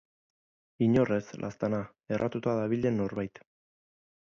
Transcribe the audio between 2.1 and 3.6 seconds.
erratuta dabilen norbait.